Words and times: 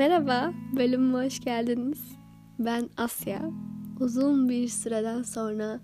Merhaba, 0.00 0.52
bölümüme 0.76 1.26
hoş 1.26 1.40
geldiniz. 1.40 1.98
Ben 2.58 2.90
Asya. 2.96 3.50
Uzun 4.00 4.48
bir 4.48 4.68
süreden 4.68 5.22
sonra 5.22 5.80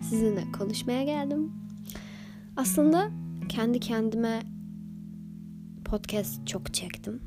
sizinle 0.00 0.52
konuşmaya 0.58 1.04
geldim. 1.04 1.52
Aslında 2.56 3.10
kendi 3.48 3.80
kendime 3.80 4.42
podcast 5.84 6.46
çok 6.46 6.74
çektim. 6.74 7.22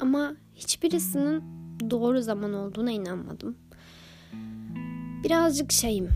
Ama 0.00 0.36
hiçbirisinin 0.54 1.42
doğru 1.90 2.22
zaman 2.22 2.54
olduğuna 2.54 2.90
inanmadım. 2.90 3.56
Birazcık 5.24 5.72
şeyim. 5.72 6.08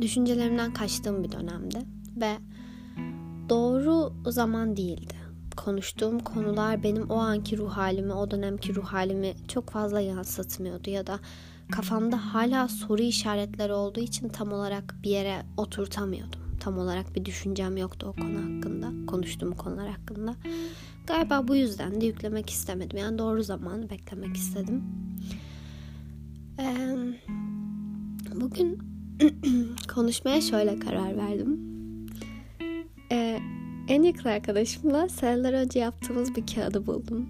Düşüncelerimden 0.00 0.72
kaçtığım 0.72 1.24
bir 1.24 1.32
dönemde 1.32 1.78
ve 2.16 2.36
doğru 3.48 4.12
zaman 4.30 4.76
değildi. 4.76 5.17
Konuştuğum 5.64 6.18
konular 6.18 6.82
benim 6.82 7.10
o 7.10 7.16
anki 7.16 7.58
ruh 7.58 7.70
halimi, 7.70 8.12
o 8.12 8.30
dönemki 8.30 8.74
ruh 8.74 8.84
halimi 8.84 9.34
çok 9.48 9.70
fazla 9.70 10.00
yansıtmıyordu 10.00 10.90
ya 10.90 11.06
da 11.06 11.20
kafamda 11.72 12.34
hala 12.34 12.68
soru 12.68 13.02
işaretleri 13.02 13.72
olduğu 13.72 14.00
için 14.00 14.28
tam 14.28 14.52
olarak 14.52 14.94
bir 15.02 15.10
yere 15.10 15.42
oturtamıyordum. 15.56 16.40
Tam 16.60 16.78
olarak 16.78 17.16
bir 17.16 17.24
düşüncem 17.24 17.76
yoktu 17.76 18.06
o 18.06 18.20
konu 18.20 18.38
hakkında, 18.38 19.06
konuştuğum 19.06 19.56
konular 19.56 19.88
hakkında. 19.88 20.34
Galiba 21.06 21.48
bu 21.48 21.56
yüzden 21.56 22.00
de 22.00 22.06
yüklemek 22.06 22.50
istemedim. 22.50 22.98
Yani 22.98 23.18
doğru 23.18 23.42
zamanı 23.42 23.90
beklemek 23.90 24.36
istedim. 24.36 24.82
Bugün 28.40 28.78
konuşmaya 29.94 30.40
şöyle 30.40 30.78
karar 30.78 31.16
verdim. 31.16 31.60
Ee, 33.12 33.40
en 33.88 34.02
yakın 34.02 34.28
arkadaşımla 34.28 35.08
seneler 35.08 35.52
önce 35.52 35.78
yaptığımız 35.78 36.36
bir 36.36 36.46
kağıdı 36.46 36.86
buldum. 36.86 37.28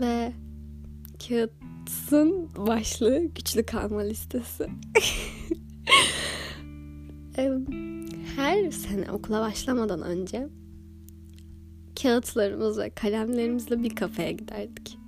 Ve 0.00 0.32
kağıtın 1.28 2.48
başlığı 2.56 3.24
güçlü 3.24 3.66
kalma 3.66 4.00
listesi. 4.00 4.68
Her 8.36 8.70
sene 8.70 9.10
okula 9.12 9.40
başlamadan 9.40 10.02
önce 10.02 10.48
kağıtlarımız 12.02 12.78
ve 12.78 12.90
kalemlerimizle 12.90 13.82
bir 13.82 13.96
kafeye 13.96 14.32
giderdik. 14.32 14.98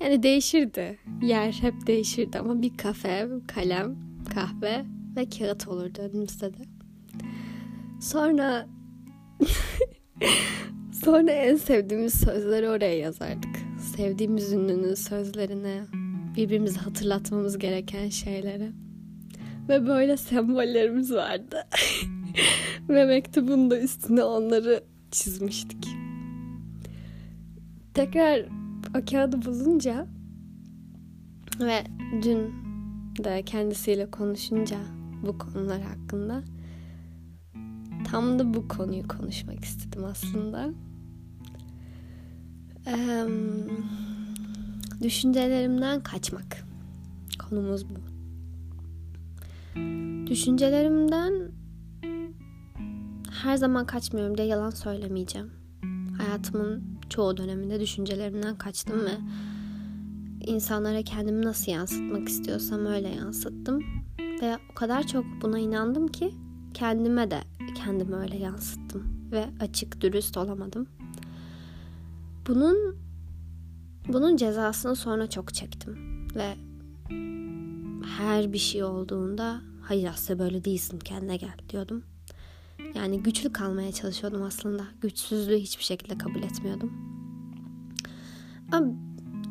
Yani 0.00 0.22
değişirdi. 0.22 0.98
Yer 1.22 1.52
hep 1.52 1.86
değişirdi 1.86 2.38
ama 2.38 2.62
bir 2.62 2.76
kafe, 2.76 3.28
kalem, 3.46 3.96
kahve 4.34 4.84
ve 5.16 5.28
kağıt 5.38 5.68
olurdu 5.68 5.98
önümüzde 5.98 6.54
de. 6.54 6.62
Sonra 8.00 8.66
Sonra 11.04 11.30
en 11.30 11.56
sevdiğimiz 11.56 12.14
sözleri 12.14 12.68
oraya 12.68 12.98
yazardık. 12.98 13.56
Sevdiğimiz 13.96 14.52
ünlünün 14.52 14.94
sözlerine, 14.94 15.82
birbirimizi 16.36 16.78
hatırlatmamız 16.78 17.58
gereken 17.58 18.08
şeylere. 18.08 18.72
Ve 19.68 19.86
böyle 19.86 20.16
sembollerimiz 20.16 21.12
vardı. 21.12 21.56
Ve 22.88 23.04
mektubun 23.04 23.70
da 23.70 23.80
üstüne 23.80 24.24
onları 24.24 24.84
çizmiştik. 25.10 25.86
Tekrar 27.94 28.46
o 28.98 29.04
kağıdı 29.10 29.44
bulunca 29.44 30.06
ve 31.60 31.84
dün 32.22 32.54
de 33.24 33.42
kendisiyle 33.42 34.10
konuşunca 34.10 34.76
bu 35.26 35.38
konular 35.38 35.80
hakkında 35.82 36.42
tam 38.04 38.38
da 38.38 38.54
bu 38.54 38.68
konuyu 38.68 39.08
konuşmak 39.08 39.64
istedim 39.64 40.04
aslında. 40.04 40.70
Ee, 42.86 43.26
düşüncelerimden 45.02 46.02
kaçmak. 46.02 46.64
Konumuz 47.38 47.84
bu. 47.90 47.94
Düşüncelerimden 50.26 51.50
her 53.42 53.56
zaman 53.56 53.86
kaçmıyorum 53.86 54.38
diye 54.38 54.46
yalan 54.46 54.70
söylemeyeceğim. 54.70 55.50
Hayatımın 56.18 56.82
çoğu 57.08 57.36
döneminde 57.36 57.80
düşüncelerimden 57.80 58.56
kaçtım 58.56 59.04
ve 59.04 59.12
insanlara 60.46 61.02
kendimi 61.02 61.42
nasıl 61.42 61.72
yansıtmak 61.72 62.28
istiyorsam 62.28 62.86
öyle 62.86 63.08
yansıttım. 63.08 63.82
Ve 64.42 64.58
o 64.72 64.74
kadar 64.74 65.06
çok 65.06 65.24
buna 65.42 65.58
inandım 65.58 66.08
ki 66.08 66.34
kendime 66.74 67.30
de 67.30 67.40
kendimi 67.84 68.16
öyle 68.16 68.36
yansıttım 68.36 69.30
ve 69.32 69.48
açık 69.60 70.00
dürüst 70.00 70.36
olamadım. 70.36 70.86
Bunun 72.46 72.96
bunun 74.08 74.36
cezasını 74.36 74.96
sonra 74.96 75.30
çok 75.30 75.54
çektim 75.54 76.28
ve 76.34 76.56
her 78.18 78.52
bir 78.52 78.58
şey 78.58 78.84
olduğunda 78.84 79.60
hayır 79.82 80.08
Asya 80.08 80.38
böyle 80.38 80.64
değilsin 80.64 80.98
kendine 80.98 81.36
gel 81.36 81.58
diyordum. 81.68 82.04
Yani 82.94 83.22
güçlü 83.22 83.52
kalmaya 83.52 83.92
çalışıyordum 83.92 84.42
aslında. 84.42 84.82
Güçsüzlüğü 85.00 85.56
hiçbir 85.56 85.84
şekilde 85.84 86.18
kabul 86.18 86.42
etmiyordum. 86.42 86.92
Ama 88.72 88.86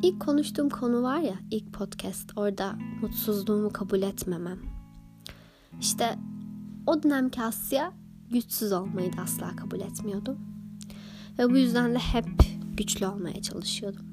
ilk 0.02 0.20
konuştuğum 0.20 0.68
konu 0.68 1.02
var 1.02 1.20
ya 1.20 1.34
ilk 1.50 1.72
podcast 1.72 2.30
orada 2.36 2.78
mutsuzluğumu 3.00 3.70
kabul 3.70 4.02
etmemem. 4.02 4.58
İşte 5.80 6.18
o 6.86 7.02
dönemki 7.02 7.42
Asya 7.42 7.92
güçsüz 8.30 8.72
olmayı 8.72 9.16
da 9.16 9.22
asla 9.22 9.56
kabul 9.56 9.80
etmiyordum. 9.80 10.38
Ve 11.38 11.50
bu 11.50 11.58
yüzden 11.58 11.94
de 11.94 11.98
hep 11.98 12.26
güçlü 12.76 13.06
olmaya 13.06 13.42
çalışıyordum. 13.42 14.04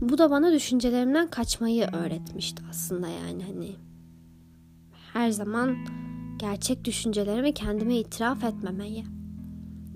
Bu 0.00 0.18
da 0.18 0.30
bana 0.30 0.52
düşüncelerimden 0.52 1.30
kaçmayı 1.30 1.84
öğretmişti 1.84 2.62
aslında 2.70 3.08
yani 3.08 3.44
hani 3.44 3.76
her 5.12 5.30
zaman 5.30 5.76
gerçek 6.38 6.84
düşüncelerimi 6.84 7.54
kendime 7.54 7.96
itiraf 7.96 8.44
etmemeyi. 8.44 9.04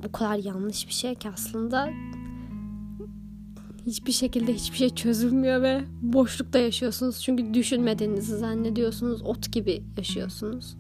Bu 0.05 0.13
kadar 0.13 0.37
yanlış 0.37 0.89
bir 0.89 0.93
şey 0.93 1.15
ki 1.15 1.29
aslında 1.35 1.91
hiçbir 3.87 4.13
şekilde 4.13 4.55
hiçbir 4.55 4.77
şey 4.77 4.91
çözülmüyor 4.91 5.63
ve 5.63 5.85
boşlukta 6.03 6.59
yaşıyorsunuz. 6.59 7.23
Çünkü 7.23 7.55
düşünmediğinizi 7.55 8.39
zannediyorsunuz, 8.39 9.23
ot 9.23 9.53
gibi 9.53 9.83
yaşıyorsunuz 9.97 10.77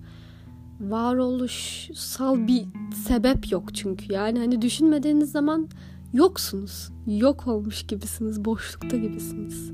varoluşsal 0.81 2.47
bir 2.47 2.65
sebep 3.07 3.53
yok 3.53 3.75
çünkü. 3.75 4.13
Yani 4.13 4.39
hani 4.39 4.63
düşünmediğiniz 4.63 5.33
zaman 5.33 5.69
yoksunuz. 6.13 6.89
Yok 7.07 7.47
olmuş 7.47 7.87
gibisiniz, 7.87 8.45
boşlukta 8.45 8.97
gibisiniz. 8.97 9.71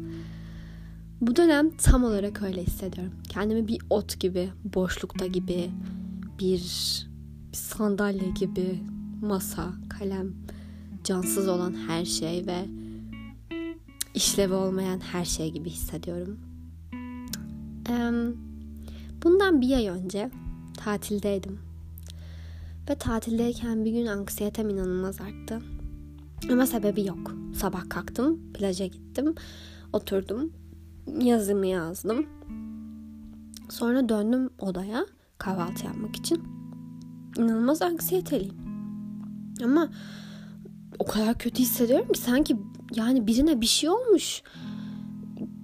Bu 1.21 1.37
dönem 1.37 1.71
tam 1.71 2.05
olarak 2.05 2.43
öyle 2.43 2.63
hissediyorum. 2.63 3.13
Kendimi 3.29 3.69
bir 3.69 3.79
ot 3.91 4.21
gibi, 4.21 4.51
boşlukta 4.75 5.27
gibi, 5.27 5.71
bir, 6.39 6.61
bir 7.53 7.57
sandalye 7.59 8.31
gibi, 8.31 8.81
masa, 9.23 9.73
kalem, 9.89 10.35
cansız 11.05 11.49
olan 11.49 11.75
her 11.89 12.05
şey 12.05 12.47
ve 12.47 12.67
işlevi 14.15 14.55
olmayan 14.55 15.01
her 15.01 15.25
şey 15.25 15.53
gibi 15.53 15.71
hissediyorum. 15.71 16.39
Bundan 19.23 19.61
bir 19.61 19.77
ay 19.77 19.89
önce 19.89 20.31
tatildeydim. 20.77 21.59
Ve 22.91 22.95
tatildeyken 22.95 23.85
bir 23.85 23.93
gün 23.93 24.07
anksiyetem 24.07 24.71
inanılmaz 24.71 25.21
arttı. 25.21 25.63
Ama 26.53 26.67
sebebi 26.67 27.07
yok. 27.07 27.33
Sabah 27.57 27.89
kalktım, 27.89 28.53
plaja 28.53 28.87
gittim, 28.87 29.35
oturdum, 29.93 30.53
yazımı 31.21 31.67
yazdım. 31.67 32.27
Sonra 33.69 34.09
döndüm 34.09 34.51
odaya 34.59 35.07
kahvaltı 35.39 35.87
yapmak 35.87 36.17
için. 36.17 36.45
İnanılmaz 37.39 37.83
anksiyeteliyim. 37.83 38.55
Ama 39.65 39.89
o 40.99 41.05
kadar 41.05 41.39
kötü 41.39 41.63
hissediyorum 41.63 42.13
ki 42.13 42.21
sanki 42.21 42.57
yani 42.95 43.27
birine 43.27 43.61
bir 43.61 43.67
şey 43.67 43.91
olmuş. 43.91 44.43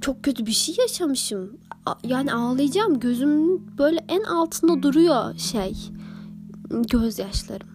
Çok 0.00 0.22
kötü 0.22 0.46
bir 0.46 0.52
şey 0.52 0.74
yaşamışım 0.78 1.58
yani 2.04 2.32
ağlayacağım. 2.32 3.00
Gözümün 3.00 3.78
böyle 3.78 4.04
en 4.08 4.22
altında 4.22 4.82
duruyor 4.82 5.38
şey 5.38 5.76
gözyaşlarım. 6.70 7.68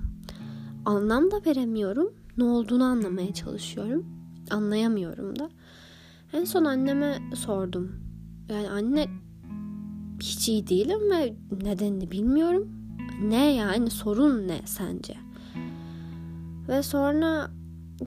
Anlam 0.86 1.32
da 1.32 1.42
veremiyorum. 1.46 2.14
Ne 2.38 2.44
olduğunu 2.44 2.84
anlamaya 2.84 3.34
çalışıyorum. 3.34 4.06
Anlayamıyorum 4.52 5.40
da. 5.40 5.50
En 6.34 6.44
son 6.44 6.66
anneme 6.66 7.20
sordum. 7.36 7.92
Yani 8.50 8.70
anne 8.70 9.08
hiç 10.20 10.50
iyi 10.50 10.68
değilim 10.68 11.00
ve 11.12 11.36
nedenini 11.64 12.12
bilmiyorum. 12.12 12.70
Ne 13.22 13.54
yani 13.54 13.90
sorun 13.90 14.48
ne 14.48 14.62
sence? 14.66 15.16
Ve 16.68 16.84
sonra 16.84 17.52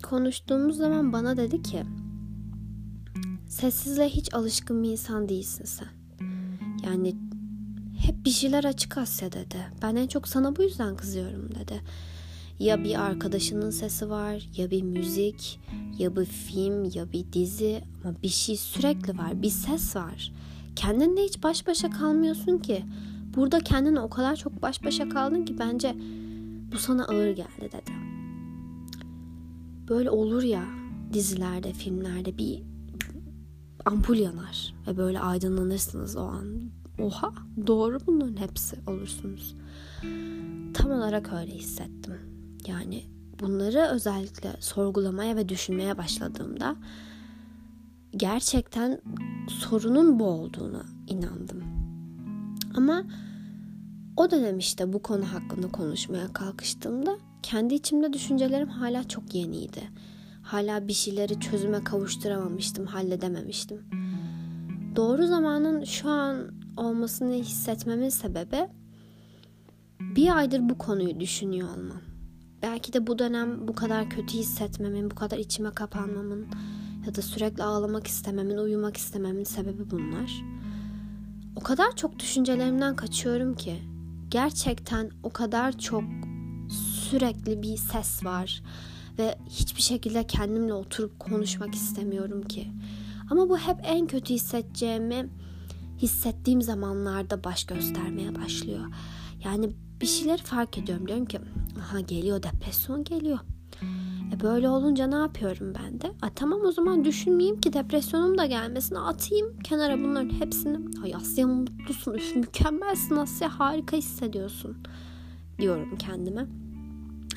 konuştuğumuz 0.03 0.76
zaman 0.76 1.12
bana 1.12 1.37
dedi 1.37 1.62
ki 1.62 1.82
Sessizle 3.50 4.08
hiç 4.08 4.35
alışkın 4.35 4.82
bir 4.82 4.91
insan 4.91 5.29
değilsin 5.29 5.64
sen. 5.64 5.88
Yani 6.85 7.17
hep 7.99 8.25
bir 8.25 8.31
şeyler 8.31 8.64
açık 8.64 8.99
Asya 8.99 9.32
dedi. 9.32 9.56
Ben 9.82 9.97
en 9.97 10.06
çok 10.06 10.29
sana 10.29 10.56
bu 10.56 10.62
yüzden 10.62 10.97
kızıyorum 10.97 11.49
dedi. 11.55 11.81
Ya 12.58 12.85
bir 12.85 13.02
arkadaşının 13.02 13.70
sesi 13.70 14.11
var, 14.11 14.49
ya 14.56 14.70
bir 14.70 14.82
müzik, 14.82 15.61
ya 15.99 16.17
bir 16.17 16.25
film, 16.25 16.91
ya 16.94 17.12
bir 17.12 17.32
dizi 17.32 17.82
ama 18.05 18.14
bir 18.23 18.29
şey 18.29 18.56
sürekli 18.56 19.19
var, 19.19 19.43
bir 19.43 19.50
ses 19.50 19.96
var. 19.96 20.32
Kendinle 20.76 21.25
hiç 21.25 21.43
baş 21.43 21.67
başa 21.67 21.91
kalmıyorsun 21.91 22.58
ki. 22.58 22.85
Burada 23.37 23.61
kendine 23.61 24.00
o 24.00 24.11
kadar 24.11 24.37
çok 24.37 24.62
baş 24.62 24.85
başa 24.85 25.08
kaldın 25.08 25.44
ki 25.44 25.58
bence 25.58 25.96
bu 26.73 26.79
sana 26.79 27.05
ağır 27.05 27.31
geldi 27.31 27.61
dedi. 27.73 27.93
Böyle 29.88 30.11
olur 30.11 30.43
ya 30.43 30.64
dizilerde, 31.12 31.73
filmlerde 31.73 32.38
bir 32.38 32.69
ampul 33.85 34.17
yanar 34.17 34.75
ve 34.87 34.97
böyle 34.97 35.21
aydınlanırsınız 35.21 36.17
o 36.17 36.21
an. 36.21 36.71
Oha 36.99 37.32
doğru 37.67 37.99
bunların 38.06 38.37
hepsi 38.37 38.77
olursunuz. 38.87 39.56
Tam 40.75 40.91
olarak 40.91 41.32
öyle 41.32 41.55
hissettim. 41.55 42.15
Yani 42.67 43.05
bunları 43.41 43.79
özellikle 43.79 44.56
sorgulamaya 44.61 45.37
ve 45.37 45.49
düşünmeye 45.49 45.99
başladığımda 45.99 46.77
gerçekten 48.17 49.00
sorunun 49.49 50.21
bu 50.21 50.25
olduğunu 50.25 50.82
inandım. 51.06 51.62
Ama 52.75 53.05
o 54.17 54.31
dönem 54.31 54.59
işte 54.59 54.93
bu 54.93 55.03
konu 55.03 55.25
hakkında 55.25 55.69
konuşmaya 55.69 56.32
kalkıştığımda 56.32 57.19
kendi 57.43 57.75
içimde 57.75 58.12
düşüncelerim 58.12 58.69
hala 58.69 59.09
çok 59.09 59.35
yeniydi. 59.35 59.91
Hala 60.42 60.88
bir 60.88 60.92
şeyleri 60.92 61.40
çözüme 61.40 61.84
kavuşturamamıştım, 61.84 62.87
halledememiştim. 62.87 63.84
Doğru 64.96 65.26
zamanın 65.26 65.84
şu 65.84 66.08
an 66.08 66.52
olmasını 66.76 67.34
hissetmemin 67.34 68.08
sebebi 68.08 68.69
bir 70.00 70.37
aydır 70.37 70.69
bu 70.69 70.78
konuyu 70.78 71.20
düşünüyor 71.20 71.69
olmam. 71.69 72.00
Belki 72.62 72.92
de 72.92 73.06
bu 73.06 73.19
dönem 73.19 73.69
bu 73.69 73.75
kadar 73.75 74.10
kötü 74.10 74.38
hissetmemin, 74.38 75.10
bu 75.10 75.14
kadar 75.14 75.38
içime 75.38 75.70
kapanmamın 75.70 76.46
ya 77.06 77.14
da 77.14 77.22
sürekli 77.22 77.62
ağlamak 77.62 78.06
istememin, 78.06 78.56
uyumak 78.56 78.96
istememin 78.96 79.44
sebebi 79.44 79.90
bunlar. 79.90 80.43
O 81.56 81.60
kadar 81.60 81.96
çok 81.96 82.19
düşüncelerimden 82.19 82.96
kaçıyorum 82.96 83.54
ki 83.54 83.82
gerçekten 84.28 85.10
o 85.22 85.31
kadar 85.31 85.78
çok 85.78 86.04
sürekli 87.10 87.62
bir 87.62 87.76
ses 87.76 88.25
var 88.25 88.62
ve 89.18 89.38
hiçbir 89.48 89.82
şekilde 89.82 90.26
kendimle 90.26 90.74
oturup 90.74 91.18
konuşmak 91.20 91.74
istemiyorum 91.74 92.42
ki. 92.42 92.72
Ama 93.30 93.48
bu 93.48 93.58
hep 93.58 93.76
en 93.82 94.06
kötü 94.06 94.34
hissedeceğimi 94.34 95.28
hissettiğim 95.98 96.62
zamanlarda 96.62 97.44
baş 97.44 97.64
göstermeye 97.64 98.34
başlıyor. 98.34 98.84
Yani 99.44 99.70
bir 100.00 100.06
şeyleri 100.06 100.42
fark 100.42 100.78
ediyorum. 100.78 101.08
Diyorum 101.08 101.26
ki 101.26 101.40
aha 101.80 102.00
geliyor 102.00 102.42
depresyon 102.42 103.04
geliyor. 103.04 103.38
E 104.34 104.40
böyle 104.40 104.68
olunca 104.68 105.06
ne 105.06 105.14
yapıyorum 105.14 105.74
ben 105.82 106.00
de? 106.00 106.12
A, 106.22 106.30
tamam 106.34 106.60
o 106.64 106.72
zaman 106.72 107.04
düşünmeyeyim 107.04 107.60
ki 107.60 107.72
depresyonum 107.72 108.38
da 108.38 108.46
gelmesin. 108.46 108.94
Atayım 108.94 109.58
kenara 109.58 109.98
bunların 109.98 110.30
hepsini. 110.30 110.78
Ay 111.04 111.14
Asya 111.14 111.46
mutlusun, 111.46 112.14
üf 112.14 112.36
mükemmelsin 112.36 113.16
Asya 113.16 113.58
harika 113.58 113.96
hissediyorsun 113.96 114.76
diyorum 115.58 115.96
kendime. 115.98 116.46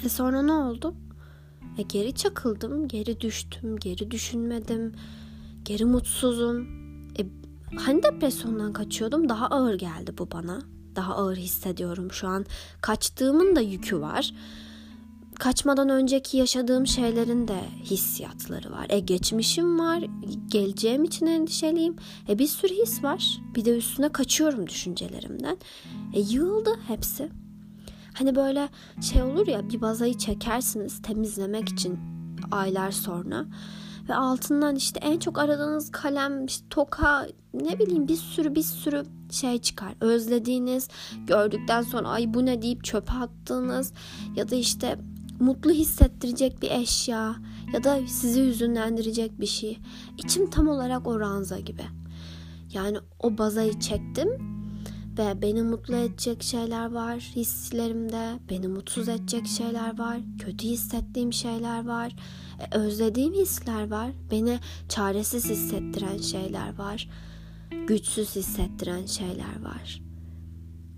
E 0.05 0.09
sonra 0.09 0.41
ne 0.41 0.51
oldu? 0.51 0.95
E 1.77 1.81
geri 1.81 2.13
çakıldım, 2.13 2.87
geri 2.87 3.21
düştüm, 3.21 3.77
geri 3.77 4.11
düşünmedim, 4.11 4.93
geri 5.63 5.85
mutsuzum. 5.85 6.67
E, 7.19 7.25
hani 7.77 8.03
depresyondan 8.03 8.73
kaçıyordum 8.73 9.29
daha 9.29 9.47
ağır 9.47 9.73
geldi 9.73 10.17
bu 10.17 10.31
bana. 10.31 10.59
Daha 10.95 11.15
ağır 11.15 11.35
hissediyorum 11.35 12.11
şu 12.11 12.27
an. 12.27 12.45
Kaçtığımın 12.81 13.55
da 13.55 13.61
yükü 13.61 14.01
var 14.01 14.33
kaçmadan 15.39 15.89
önceki 15.89 16.37
yaşadığım 16.37 16.87
şeylerin 16.87 17.47
de 17.47 17.59
hissiyatları 17.83 18.71
var. 18.71 18.85
E 18.89 18.99
geçmişim 18.99 19.79
var, 19.79 20.03
geleceğim 20.47 21.03
için 21.03 21.25
endişeliyim. 21.25 21.95
E 22.29 22.39
bir 22.39 22.47
sürü 22.47 22.73
his 22.73 23.03
var. 23.03 23.39
Bir 23.55 23.65
de 23.65 23.77
üstüne 23.77 24.09
kaçıyorum 24.09 24.67
düşüncelerimden. 24.67 25.57
E 26.13 26.19
yığıldı 26.19 26.79
hepsi. 26.87 27.29
Hani 28.13 28.35
böyle 28.35 28.69
şey 29.01 29.23
olur 29.23 29.47
ya 29.47 29.69
bir 29.69 29.81
bazayı 29.81 30.17
çekersiniz 30.17 31.01
temizlemek 31.01 31.69
için 31.69 31.99
aylar 32.51 32.91
sonra 32.91 33.45
ve 34.09 34.15
altından 34.15 34.75
işte 34.75 34.99
en 35.03 35.19
çok 35.19 35.39
aradığınız 35.39 35.91
kalem, 35.91 36.45
işte 36.45 36.65
toka, 36.69 37.27
ne 37.53 37.79
bileyim 37.79 38.07
bir 38.07 38.15
sürü 38.15 38.55
bir 38.55 38.63
sürü 38.63 39.03
şey 39.31 39.61
çıkar. 39.61 39.93
Özlediğiniz, 40.01 40.89
gördükten 41.27 41.81
sonra 41.81 42.07
ay 42.07 42.33
bu 42.33 42.45
ne 42.45 42.61
deyip 42.61 42.83
çöpe 42.83 43.13
attığınız 43.13 43.93
ya 44.35 44.49
da 44.49 44.55
işte 44.55 44.97
mutlu 45.39 45.71
hissettirecek 45.71 46.61
bir 46.61 46.71
eşya 46.71 47.35
ya 47.73 47.83
da 47.83 47.99
sizi 48.07 48.45
hüzünlendirecek 48.45 49.39
bir 49.39 49.45
şey. 49.45 49.79
İçim 50.17 50.49
tam 50.49 50.67
olarak 50.67 51.07
o 51.07 51.19
ranza 51.19 51.59
gibi. 51.59 51.83
Yani 52.73 52.97
o 53.19 53.37
bazayı 53.37 53.79
çektim 53.79 54.29
ve 55.17 55.41
beni 55.41 55.61
mutlu 55.61 55.95
edecek 55.95 56.43
şeyler 56.43 56.91
var 56.91 57.17
hislerimde, 57.17 58.39
beni 58.49 58.67
mutsuz 58.67 59.09
edecek 59.09 59.47
şeyler 59.47 59.99
var, 59.99 60.19
kötü 60.39 60.67
hissettiğim 60.67 61.33
şeyler 61.33 61.85
var, 61.85 62.15
e, 62.59 62.77
özlediğim 62.77 63.33
hisler 63.33 63.91
var, 63.91 64.11
beni 64.31 64.59
çaresiz 64.89 65.49
hissettiren 65.49 66.17
şeyler 66.17 66.77
var, 66.77 67.09
güçsüz 67.87 68.35
hissettiren 68.35 69.05
şeyler 69.05 69.61
var. 69.63 70.01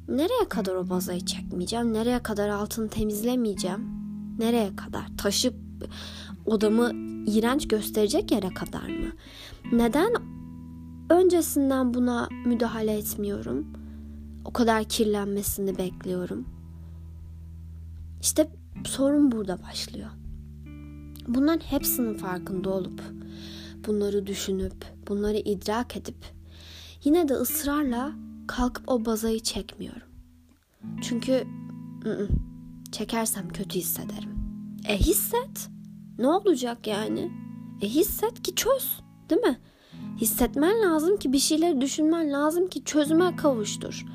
Nereye 0.08 0.50
kadar 0.50 0.76
o 0.76 0.90
bazayı 0.90 1.26
çekmeyeceğim? 1.26 1.94
Nereye 1.94 2.24
kadar 2.24 2.50
altını 2.50 2.90
temizlemeyeceğim? 2.90 3.88
Nereye 4.40 4.76
kadar? 4.76 5.06
Taşıp 5.18 5.56
odamı 6.46 6.92
iğrenç 7.28 7.68
gösterecek 7.68 8.32
yere 8.32 8.54
kadar 8.54 8.90
mı? 8.90 9.12
Neden 9.72 10.14
öncesinden 11.10 11.94
buna 11.94 12.30
müdahale 12.46 12.98
etmiyorum? 12.98 13.85
O 14.46 14.54
kadar 14.54 14.84
kirlenmesini 14.84 15.78
bekliyorum. 15.78 16.46
İşte 18.22 18.52
sorun 18.86 19.32
burada 19.32 19.62
başlıyor. 19.64 20.10
Bunların 21.28 21.66
hepsinin 21.66 22.14
farkında 22.14 22.70
olup, 22.70 23.02
bunları 23.88 24.28
düşünüp, 24.28 24.86
bunları 25.08 25.38
idrak 25.38 25.98
edip 25.98 26.26
yine 27.04 27.28
de 27.28 27.34
ısrarla 27.34 28.12
kalkıp 28.48 28.90
o 28.90 29.06
bazayı 29.06 29.40
çekmiyorum. 29.40 30.08
Çünkü 31.02 31.48
ı-ı, 32.06 32.30
Çekersem 32.96 33.50
kötü 33.50 33.80
hissederim. 33.80 34.30
E 34.88 34.98
hisset. 34.98 35.70
Ne 36.18 36.28
olacak 36.28 36.88
yani? 36.88 37.32
E 37.82 37.88
hisset 37.90 38.44
ki 38.44 38.56
çöz. 38.56 39.00
Değil 39.30 39.42
mi? 39.42 39.60
Hissetmen 40.18 40.82
lazım 40.82 41.18
ki 41.18 41.34
bir 41.34 41.40
şeyleri 41.40 41.82
düşünmen 41.82 42.32
lazım 42.32 42.68
ki 42.68 42.84
çözüme 42.84 43.36
kavuştur. 43.36 44.06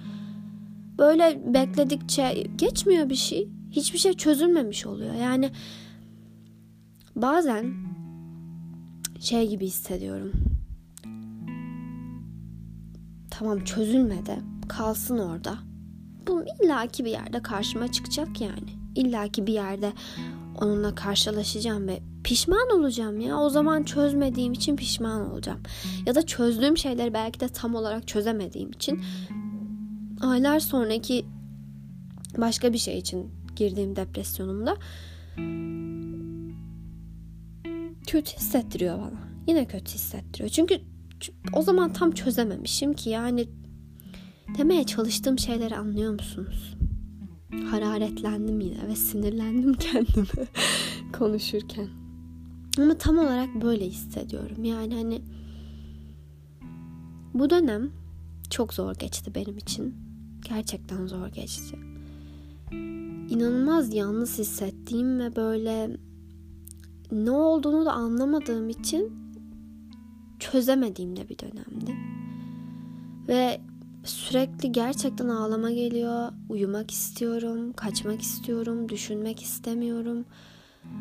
Böyle 1.00 1.54
bekledikçe 1.54 2.46
geçmiyor 2.56 3.10
bir 3.10 3.14
şey. 3.14 3.48
Hiçbir 3.70 3.98
şey 3.98 4.12
çözülmemiş 4.12 4.86
oluyor. 4.86 5.14
Yani 5.14 5.50
bazen 7.16 7.74
şey 9.20 9.48
gibi 9.48 9.66
hissediyorum. 9.66 10.32
Tamam 13.30 13.64
çözülmedi. 13.64 14.38
Kalsın 14.68 15.18
orada 15.18 15.58
bu 16.26 16.44
illaki 16.62 17.04
bir 17.04 17.10
yerde 17.10 17.42
karşıma 17.42 17.92
çıkacak 17.92 18.40
yani. 18.40 18.70
İllaki 18.94 19.46
bir 19.46 19.52
yerde 19.52 19.92
onunla 20.60 20.94
karşılaşacağım 20.94 21.88
ve 21.88 22.00
pişman 22.24 22.70
olacağım 22.70 23.20
ya. 23.20 23.40
O 23.40 23.50
zaman 23.50 23.82
çözmediğim 23.82 24.52
için 24.52 24.76
pişman 24.76 25.30
olacağım. 25.30 25.60
Ya 26.06 26.14
da 26.14 26.26
çözdüğüm 26.26 26.76
şeyleri 26.76 27.14
belki 27.14 27.40
de 27.40 27.48
tam 27.48 27.74
olarak 27.74 28.08
çözemediğim 28.08 28.70
için 28.70 29.02
aylar 30.20 30.60
sonraki 30.60 31.26
başka 32.38 32.72
bir 32.72 32.78
şey 32.78 32.98
için 32.98 33.30
girdiğim 33.56 33.96
depresyonumda 33.96 34.76
kötü 38.06 38.36
hissettiriyor 38.36 38.98
bana. 38.98 39.30
Yine 39.46 39.66
kötü 39.66 39.94
hissettiriyor. 39.94 40.50
Çünkü 40.50 40.80
o 41.52 41.62
zaman 41.62 41.92
tam 41.92 42.10
çözememişim 42.10 42.94
ki 42.94 43.10
yani 43.10 43.48
Demeye 44.58 44.84
çalıştığım 44.84 45.38
şeyleri 45.38 45.76
anlıyor 45.76 46.12
musunuz? 46.12 46.76
Hararetlendim 47.70 48.60
yine 48.60 48.88
ve 48.88 48.96
sinirlendim 48.96 49.74
kendime 49.78 50.26
konuşurken. 51.18 51.88
Ama 52.78 52.98
tam 52.98 53.18
olarak 53.18 53.48
böyle 53.62 53.86
hissediyorum. 53.86 54.64
Yani 54.64 54.94
hani 54.94 55.22
bu 57.34 57.50
dönem 57.50 57.90
çok 58.50 58.74
zor 58.74 58.94
geçti 58.94 59.34
benim 59.34 59.58
için. 59.58 60.09
Gerçekten 60.50 61.06
zor 61.06 61.28
geçti. 61.28 61.78
İnanılmaz 63.30 63.94
yalnız 63.94 64.38
hissettiğim 64.38 65.18
ve 65.18 65.36
böyle 65.36 65.96
ne 67.12 67.30
olduğunu 67.30 67.86
da 67.86 67.92
anlamadığım 67.92 68.68
için 68.68 69.12
çözemediğim 70.38 71.16
de 71.16 71.28
bir 71.28 71.38
dönemdi. 71.38 71.96
Ve 73.28 73.60
Sürekli 74.04 74.72
gerçekten 74.72 75.28
ağlama 75.28 75.70
geliyor. 75.70 76.32
Uyumak 76.48 76.90
istiyorum, 76.90 77.72
kaçmak 77.72 78.22
istiyorum, 78.22 78.88
düşünmek 78.88 79.42
istemiyorum. 79.42 80.24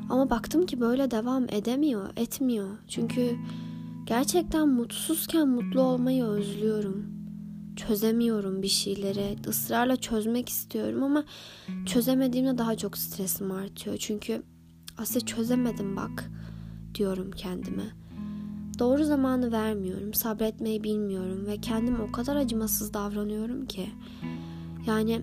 Ama 0.09 0.29
baktım 0.29 0.65
ki 0.65 0.79
böyle 0.79 1.11
devam 1.11 1.43
edemiyor, 1.43 2.09
etmiyor. 2.17 2.67
Çünkü 2.87 3.35
gerçekten 4.05 4.69
mutsuzken 4.69 5.47
mutlu 5.47 5.81
olmayı 5.81 6.23
özlüyorum. 6.23 7.18
Çözemiyorum 7.87 8.61
bir 8.61 8.67
şeyleri. 8.67 9.35
ısrarla 9.47 9.95
çözmek 9.95 10.49
istiyorum 10.49 11.03
ama 11.03 11.23
çözemediğimde 11.85 12.57
daha 12.57 12.77
çok 12.77 12.97
stresim 12.97 13.51
artıyor. 13.51 13.97
Çünkü 13.97 14.43
aslında 14.97 15.25
çözemedim 15.25 15.95
bak 15.95 16.29
diyorum 16.95 17.31
kendime. 17.31 17.83
Doğru 18.79 19.03
zamanı 19.03 19.51
vermiyorum, 19.51 20.13
sabretmeyi 20.13 20.83
bilmiyorum 20.83 21.45
ve 21.45 21.61
kendim 21.61 22.01
o 22.01 22.11
kadar 22.11 22.35
acımasız 22.35 22.93
davranıyorum 22.93 23.65
ki. 23.65 23.89
Yani 24.87 25.21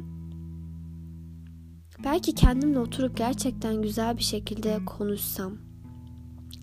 belki 2.05 2.35
kendimle 2.35 2.79
oturup 2.79 3.17
gerçekten 3.17 3.83
güzel 3.83 4.17
bir 4.17 4.23
şekilde 4.23 4.79
konuşsam. 4.87 5.59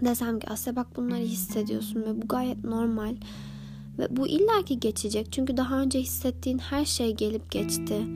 Desem 0.06 0.40
ki 0.40 0.48
Asya 0.50 0.76
bak 0.76 0.96
bunları 0.96 1.24
hissediyorsun 1.24 2.02
ve 2.02 2.22
bu 2.22 2.28
gayet 2.28 2.64
normal. 2.64 3.16
Ve 4.00 4.08
bu 4.10 4.28
illaki 4.28 4.80
geçecek. 4.80 5.28
Çünkü 5.32 5.58
daha 5.58 5.82
önce 5.82 6.00
hissettiğin 6.00 6.58
her 6.58 6.86
şey 6.86 7.16
gelip 7.16 7.52
geçti. 7.52 8.08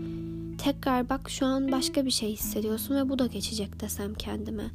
Tekrar 0.57 1.10
bak 1.10 1.29
şu 1.29 1.46
an 1.46 1.72
başka 1.72 2.05
bir 2.05 2.12
şey 2.12 2.31
hissediyorsun 2.31 2.96
ve 2.96 3.10
bu 3.10 3.19
da 3.19 3.25
geçecek 3.25 3.79
desem 3.79 4.13
kendime. 4.13 4.72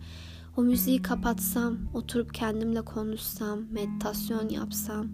O 0.56 0.62
müziği 0.62 1.02
kapatsam, 1.02 1.78
oturup 1.94 2.34
kendimle 2.34 2.82
konuşsam, 2.82 3.60
meditasyon 3.70 4.48
yapsam, 4.48 5.06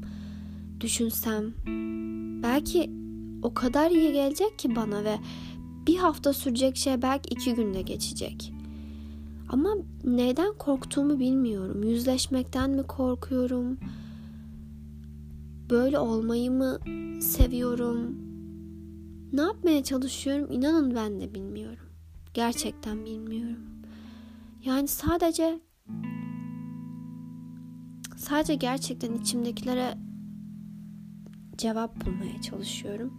düşünsem 0.80 1.54
belki 2.42 2.90
o 3.42 3.54
kadar 3.54 3.90
iyi 3.90 4.12
gelecek 4.12 4.58
ki 4.58 4.76
bana 4.76 5.04
ve 5.04 5.18
bir 5.86 5.96
hafta 5.96 6.32
sürecek 6.32 6.76
şey 6.76 7.02
belki 7.02 7.34
iki 7.34 7.54
günde 7.54 7.82
geçecek. 7.82 8.52
Ama 9.48 9.70
neden 10.04 10.52
korktuğumu 10.58 11.18
bilmiyorum. 11.18 11.82
Yüzleşmekten 11.82 12.70
mi 12.70 12.82
korkuyorum? 12.82 13.78
Böyle 15.70 15.98
olmayı 15.98 16.50
mı 16.50 16.78
seviyorum? 17.22 18.18
Ne 19.32 19.40
yapmaya 19.40 19.84
çalışıyorum? 19.84 20.52
İnanın 20.52 20.94
ben 20.94 21.20
de 21.20 21.34
bilmiyorum. 21.34 21.86
Gerçekten 22.34 23.04
bilmiyorum. 23.04 23.64
Yani 24.64 24.88
sadece 24.88 25.60
sadece 28.16 28.54
gerçekten 28.54 29.14
içimdekilere 29.14 29.98
cevap 31.56 32.06
bulmaya 32.06 32.42
çalışıyorum. 32.42 33.12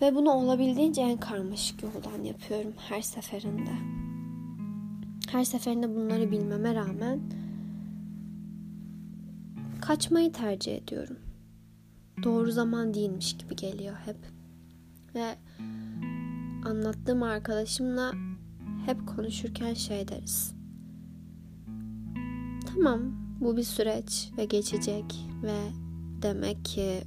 Ve 0.00 0.14
bunu 0.14 0.30
olabildiğince 0.30 1.02
en 1.02 1.20
karmaşık 1.20 1.82
yoldan 1.82 2.24
yapıyorum 2.24 2.72
her 2.88 3.02
seferinde. 3.02 3.70
Her 5.30 5.44
seferinde 5.44 5.94
bunları 5.94 6.30
bilmeme 6.30 6.74
rağmen 6.74 7.20
kaçmayı 9.82 10.32
tercih 10.32 10.76
ediyorum. 10.76 11.16
Doğru 12.22 12.50
zaman 12.50 12.94
değilmiş 12.94 13.36
gibi 13.36 13.56
geliyor 13.56 13.96
hep. 14.04 14.16
Ve 15.14 15.36
anlattığım 16.64 17.22
arkadaşımla 17.22 18.12
hep 18.86 19.06
konuşurken 19.06 19.74
şey 19.74 20.08
deriz. 20.08 20.54
Tamam 22.66 23.00
bu 23.40 23.56
bir 23.56 23.62
süreç 23.62 24.30
ve 24.36 24.44
geçecek 24.44 25.28
ve 25.42 25.58
demek 26.22 26.64
ki 26.64 27.04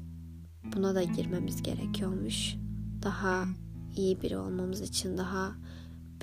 buna 0.75 0.95
da 0.95 1.03
girmemiz 1.03 1.63
gerekiyormuş. 1.63 2.55
Daha 3.03 3.45
iyi 3.95 4.21
biri 4.21 4.37
olmamız 4.37 4.81
için, 4.81 5.17
daha 5.17 5.51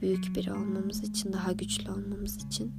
büyük 0.03 0.37
biri 0.37 0.53
olmamız 0.53 1.03
için, 1.03 1.33
daha 1.33 1.53
güçlü 1.53 1.91
olmamız 1.91 2.47
için. 2.47 2.73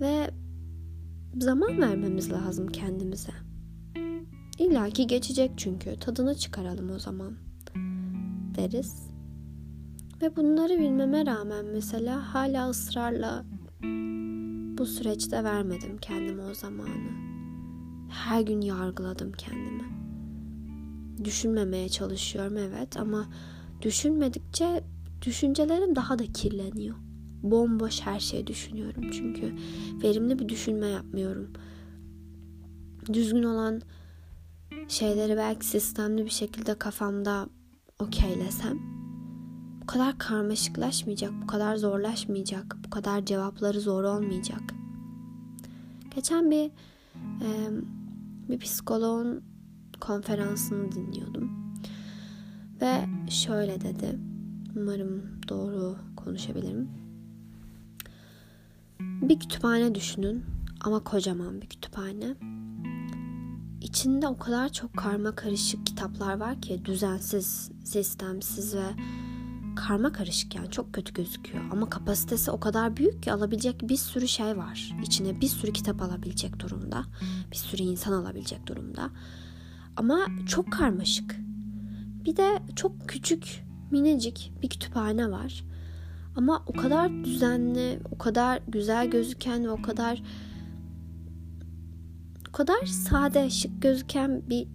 Ve 0.00 0.30
zaman 1.40 1.80
vermemiz 1.80 2.32
lazım 2.32 2.66
kendimize. 2.66 3.32
İlla 4.58 4.90
ki 4.90 5.06
geçecek 5.06 5.50
çünkü. 5.56 5.96
Tadını 5.96 6.34
çıkaralım 6.34 6.90
o 6.90 6.98
zaman 6.98 7.36
deriz. 8.56 9.08
Ve 10.22 10.36
bunları 10.36 10.78
bilmeme 10.78 11.26
rağmen 11.26 11.64
mesela 11.66 12.34
hala 12.34 12.70
ısrarla 12.70 13.44
bu 14.78 14.86
süreçte 14.86 15.44
vermedim 15.44 15.98
kendime 16.00 16.42
o 16.42 16.54
zamanı. 16.54 17.28
Her 18.10 18.40
gün 18.40 18.60
yargıladım 18.60 19.32
kendimi. 19.32 19.84
Düşünmemeye 21.24 21.88
çalışıyorum 21.88 22.56
evet 22.56 22.96
ama 22.96 23.26
düşünmedikçe 23.82 24.84
düşüncelerim 25.22 25.96
daha 25.96 26.18
da 26.18 26.24
kirleniyor. 26.24 26.96
Bomboş 27.42 28.00
her 28.00 28.20
şeyi 28.20 28.46
düşünüyorum 28.46 29.10
çünkü 29.10 29.54
verimli 30.02 30.38
bir 30.38 30.48
düşünme 30.48 30.86
yapmıyorum. 30.86 31.52
Düzgün 33.12 33.42
olan 33.42 33.80
şeyleri 34.88 35.36
belki 35.36 35.66
sistemli 35.66 36.24
bir 36.24 36.30
şekilde 36.30 36.74
kafamda 36.74 37.48
okeylesem 37.98 38.78
bu 39.82 39.86
kadar 39.86 40.18
karmaşıklaşmayacak, 40.18 41.32
bu 41.42 41.46
kadar 41.46 41.76
zorlaşmayacak, 41.76 42.76
bu 42.86 42.90
kadar 42.90 43.24
cevapları 43.24 43.80
zor 43.80 44.04
olmayacak. 44.04 44.60
Geçen 46.14 46.50
bir 46.50 46.70
e, 47.42 47.48
bir 48.48 48.58
psikoloğun 48.58 49.42
konferansını 50.00 50.92
dinliyordum. 50.92 51.50
Ve 52.80 53.04
şöyle 53.30 53.80
dedi. 53.80 54.18
Umarım 54.76 55.22
doğru 55.48 55.96
konuşabilirim. 56.16 56.88
Bir 59.00 59.40
kütüphane 59.40 59.94
düşünün 59.94 60.44
ama 60.80 61.04
kocaman 61.04 61.62
bir 61.62 61.66
kütüphane. 61.66 62.34
İçinde 63.80 64.28
o 64.28 64.38
kadar 64.38 64.72
çok 64.72 64.96
karma 64.96 65.34
karışık 65.34 65.86
kitaplar 65.86 66.40
var 66.40 66.62
ki 66.62 66.84
düzensiz, 66.84 67.70
sistemsiz 67.84 68.74
ve 68.74 68.86
karma 69.76 70.12
karışık 70.12 70.54
yani 70.54 70.70
çok 70.70 70.92
kötü 70.92 71.14
gözüküyor. 71.14 71.64
Ama 71.72 71.90
kapasitesi 71.90 72.50
o 72.50 72.60
kadar 72.60 72.96
büyük 72.96 73.22
ki 73.22 73.32
alabilecek 73.32 73.88
bir 73.88 73.96
sürü 73.96 74.28
şey 74.28 74.56
var. 74.56 74.96
İçine 75.02 75.40
bir 75.40 75.48
sürü 75.48 75.72
kitap 75.72 76.02
alabilecek 76.02 76.60
durumda. 76.60 77.04
Bir 77.52 77.56
sürü 77.56 77.82
insan 77.82 78.12
alabilecek 78.12 78.66
durumda. 78.66 79.10
Ama 79.96 80.26
çok 80.48 80.72
karmaşık. 80.72 81.36
Bir 82.24 82.36
de 82.36 82.62
çok 82.76 83.08
küçük, 83.08 83.64
minicik 83.90 84.52
bir 84.62 84.68
kütüphane 84.68 85.30
var. 85.30 85.64
Ama 86.38 86.62
o 86.66 86.72
kadar 86.72 87.24
düzenli, 87.24 88.00
o 88.12 88.18
kadar 88.18 88.60
güzel 88.68 89.10
gözüken 89.10 89.64
ve 89.64 89.70
o 89.70 89.82
kadar 89.82 90.22
o 92.48 92.52
kadar 92.52 92.86
sade, 92.86 93.50
şık 93.50 93.82
gözüken 93.82 94.42
bir 94.48 94.68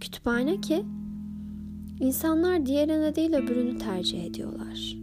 kütüphane 0.00 0.60
ki 0.60 0.84
İnsanlar 2.00 2.66
diğerine 2.66 3.16
değil 3.16 3.34
öbürünü 3.34 3.78
tercih 3.78 4.24
ediyorlar. 4.24 4.96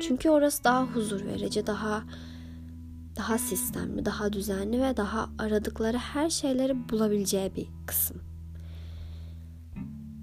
Çünkü 0.00 0.30
orası 0.30 0.64
daha 0.64 0.86
huzur 0.86 1.24
verici, 1.24 1.66
daha 1.66 2.04
daha 3.16 3.38
sistemli, 3.38 4.04
daha 4.04 4.32
düzenli 4.32 4.82
ve 4.82 4.96
daha 4.96 5.30
aradıkları 5.38 5.96
her 5.96 6.30
şeyleri 6.30 6.88
bulabileceği 6.88 7.56
bir 7.56 7.66
kısım. 7.86 8.16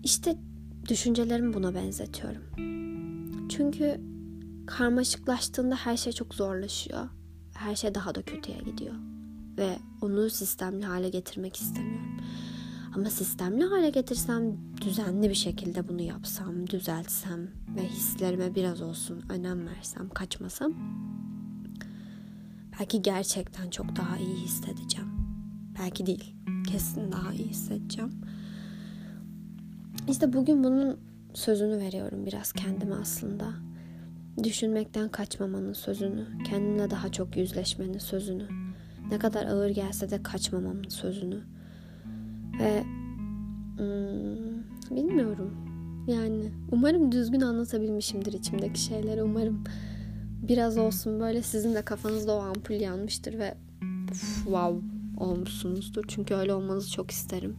İşte 0.03 0.37
düşüncelerimi 0.89 1.53
buna 1.53 1.75
benzetiyorum. 1.75 2.41
Çünkü 3.49 4.01
karmaşıklaştığında 4.67 5.75
her 5.75 5.97
şey 5.97 6.13
çok 6.13 6.35
zorlaşıyor. 6.35 7.09
Her 7.53 7.75
şey 7.75 7.95
daha 7.95 8.15
da 8.15 8.21
kötüye 8.21 8.57
gidiyor. 8.57 8.95
Ve 9.57 9.77
onu 10.01 10.29
sistemli 10.29 10.85
hale 10.85 11.09
getirmek 11.09 11.55
istemiyorum. 11.55 12.17
Ama 12.95 13.09
sistemli 13.09 13.63
hale 13.63 13.89
getirsem, 13.89 14.57
düzenli 14.81 15.29
bir 15.29 15.35
şekilde 15.35 15.87
bunu 15.87 16.01
yapsam, 16.01 16.67
düzeltsem 16.67 17.47
ve 17.75 17.87
hislerime 17.87 18.55
biraz 18.55 18.81
olsun 18.81 19.23
önem 19.29 19.67
versem, 19.67 20.09
kaçmasam 20.09 20.73
belki 22.79 23.01
gerçekten 23.01 23.69
çok 23.69 23.95
daha 23.95 24.17
iyi 24.17 24.35
hissedeceğim. 24.35 25.09
Belki 25.79 26.05
değil, 26.05 26.35
kesin 26.71 27.11
daha 27.11 27.33
iyi 27.33 27.47
hissedeceğim. 27.47 28.11
İşte 30.07 30.33
bugün 30.33 30.63
bunun 30.63 30.99
sözünü 31.33 31.77
veriyorum 31.77 32.25
biraz 32.25 32.51
kendime 32.53 32.95
aslında. 32.95 33.66
Düşünmekten 34.43 35.09
kaçmamanın 35.09 35.73
sözünü, 35.73 36.25
kendimle 36.49 36.89
daha 36.89 37.11
çok 37.11 37.37
yüzleşmenin 37.37 37.97
sözünü, 37.97 38.47
ne 39.11 39.19
kadar 39.19 39.45
ağır 39.45 39.69
gelse 39.69 40.09
de 40.09 40.23
kaçmamamın 40.23 40.89
sözünü 40.89 41.39
ve 42.59 42.83
hmm, 43.77 44.95
bilmiyorum. 44.97 45.57
Yani 46.07 46.51
umarım 46.71 47.11
düzgün 47.11 47.41
anlatabilmişimdir 47.41 48.33
içimdeki 48.33 48.79
şeyleri. 48.79 49.23
Umarım 49.23 49.63
biraz 50.47 50.77
olsun 50.77 51.19
böyle 51.19 51.41
sizin 51.41 51.75
de 51.75 51.81
kafanızda 51.81 52.35
o 52.35 52.39
ampul 52.39 52.75
yanmıştır 52.75 53.39
ve 53.39 53.57
uf, 54.11 54.35
wow 54.35 54.81
olmuşsunuzdur. 55.17 56.03
Çünkü 56.07 56.33
öyle 56.33 56.53
olmanızı 56.53 56.91
çok 56.91 57.11
isterim. 57.11 57.55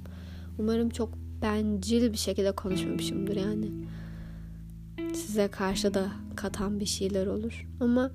Umarım 0.58 0.90
çok 0.90 1.14
bencil 1.42 2.12
bir 2.12 2.18
şekilde 2.18 2.52
konuşmamışımdır 2.52 3.37
yani. 3.37 3.70
Size 5.18 5.48
karşı 5.48 5.94
da 5.94 6.12
katan 6.37 6.80
bir 6.80 6.87
şeyler 6.87 7.26
olur. 7.26 7.66
Ama 7.80 8.10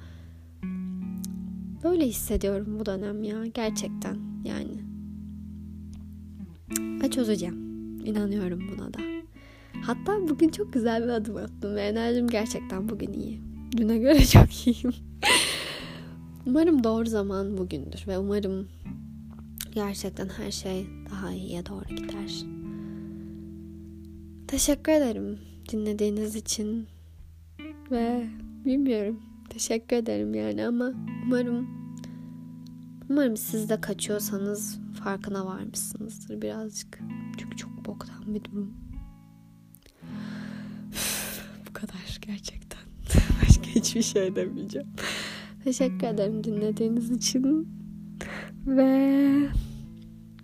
böyle 1.83 2.07
hissediyorum 2.07 2.79
bu 2.79 2.85
dönem 2.85 3.23
ya. 3.23 3.45
Gerçekten 3.45 4.17
yani. 4.43 4.83
Ve 7.03 7.11
çözeceğim. 7.11 7.55
İnanıyorum 8.05 8.61
buna 8.71 8.93
da. 8.93 8.99
Hatta 9.81 10.29
bugün 10.29 10.49
çok 10.49 10.73
güzel 10.73 11.03
bir 11.03 11.09
adım 11.09 11.37
attım 11.37 11.75
ve 11.75 11.81
enerjim 11.81 12.27
gerçekten 12.27 12.89
bugün 12.89 13.13
iyi. 13.13 13.41
Düne 13.77 13.97
göre 13.97 14.25
çok 14.25 14.67
iyiyim. 14.67 14.93
umarım 16.45 16.83
doğru 16.83 17.05
zaman 17.05 17.57
bugündür 17.57 18.03
ve 18.07 18.17
umarım 18.17 18.67
gerçekten 19.71 20.29
her 20.29 20.51
şey 20.51 20.87
daha 21.11 21.31
iyiye 21.31 21.65
doğru 21.65 21.95
gider. 21.95 22.45
Teşekkür 24.47 24.91
ederim 24.91 25.39
dinlediğiniz 25.71 26.35
için 26.35 26.87
ve 27.91 28.27
bilmiyorum 28.65 29.21
teşekkür 29.49 29.95
ederim 29.95 30.33
yani 30.33 30.67
ama 30.67 30.93
umarım 31.25 31.67
umarım 33.09 33.37
siz 33.37 33.69
de 33.69 33.81
kaçıyorsanız 33.81 34.79
farkına 35.03 35.45
varmışsınızdır 35.45 36.41
birazcık. 36.41 36.99
Çünkü 37.37 37.57
çok 37.57 37.85
boktan 37.85 38.35
bir 38.35 38.43
durum. 38.43 38.73
Bu 41.69 41.73
kadar 41.73 42.19
gerçekten. 42.21 42.79
Başka 43.41 43.63
hiçbir 43.63 44.01
şey 44.01 44.35
demeyeceğim. 44.35 44.87
Teşekkür 45.63 46.07
ederim 46.07 46.43
dinlediğiniz 46.43 47.11
için. 47.11 47.67
Ve 48.67 49.49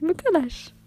bu 0.01 0.13
kadar. 0.13 0.78